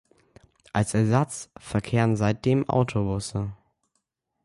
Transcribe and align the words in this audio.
Als 0.73 0.95
Ersatz 0.95 1.51
verkehren 1.57 2.15
seitdem 2.15 2.67
Autobusse. 2.67 3.53